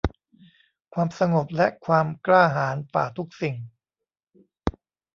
[0.93, 3.55] ความสงบและความกล้าหาญฝ่าทุกสิ่ง